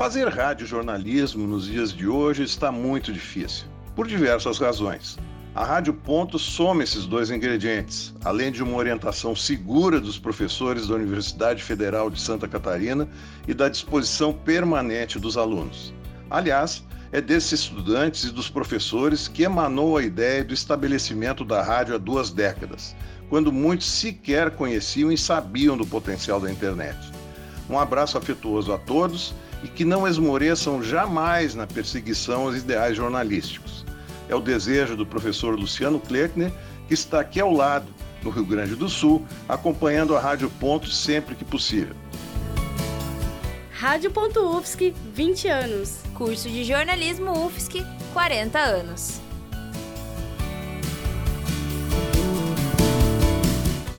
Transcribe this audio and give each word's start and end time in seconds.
Fazer 0.00 0.28
rádio-jornalismo 0.28 1.46
nos 1.46 1.66
dias 1.66 1.92
de 1.92 2.08
hoje 2.08 2.42
está 2.42 2.72
muito 2.72 3.12
difícil, 3.12 3.66
por 3.94 4.06
diversas 4.06 4.56
razões. 4.56 5.18
A 5.54 5.62
Rádio 5.62 5.92
Ponto 5.92 6.38
soma 6.38 6.82
esses 6.82 7.04
dois 7.04 7.30
ingredientes, 7.30 8.14
além 8.24 8.50
de 8.50 8.62
uma 8.62 8.78
orientação 8.78 9.36
segura 9.36 10.00
dos 10.00 10.18
professores 10.18 10.86
da 10.86 10.94
Universidade 10.94 11.62
Federal 11.62 12.08
de 12.08 12.18
Santa 12.18 12.48
Catarina 12.48 13.06
e 13.46 13.52
da 13.52 13.68
disposição 13.68 14.32
permanente 14.32 15.18
dos 15.18 15.36
alunos. 15.36 15.92
Aliás, 16.30 16.82
é 17.12 17.20
desses 17.20 17.60
estudantes 17.60 18.24
e 18.24 18.32
dos 18.32 18.48
professores 18.48 19.28
que 19.28 19.42
emanou 19.42 19.98
a 19.98 20.02
ideia 20.02 20.42
do 20.42 20.54
estabelecimento 20.54 21.44
da 21.44 21.62
rádio 21.62 21.94
há 21.94 21.98
duas 21.98 22.30
décadas, 22.30 22.96
quando 23.28 23.52
muitos 23.52 23.86
sequer 23.86 24.52
conheciam 24.52 25.12
e 25.12 25.18
sabiam 25.18 25.76
do 25.76 25.86
potencial 25.86 26.40
da 26.40 26.50
internet. 26.50 27.19
Um 27.70 27.78
abraço 27.78 28.18
afetuoso 28.18 28.72
a 28.72 28.78
todos 28.78 29.32
e 29.62 29.68
que 29.68 29.84
não 29.84 30.08
esmoreçam 30.08 30.82
jamais 30.82 31.54
na 31.54 31.66
perseguição 31.66 32.42
aos 32.42 32.56
ideais 32.56 32.96
jornalísticos. 32.96 33.86
É 34.28 34.34
o 34.34 34.40
desejo 34.40 34.96
do 34.96 35.06
professor 35.06 35.54
Luciano 35.58 36.00
Kleckner, 36.00 36.52
que 36.88 36.94
está 36.94 37.20
aqui 37.20 37.40
ao 37.40 37.52
lado, 37.52 37.86
no 38.22 38.30
Rio 38.30 38.44
Grande 38.44 38.74
do 38.74 38.88
Sul, 38.88 39.24
acompanhando 39.48 40.16
a 40.16 40.20
Rádio 40.20 40.50
Ponto 40.58 40.90
sempre 40.90 41.36
que 41.36 41.44
possível. 41.44 41.94
Rádio 43.70 44.10
Ponto 44.10 44.58
UFSC, 44.58 44.92
20 45.14 45.48
anos. 45.48 46.00
Curso 46.14 46.50
de 46.50 46.64
jornalismo 46.64 47.46
UFSC, 47.46 47.86
40 48.12 48.58
anos. 48.58 49.20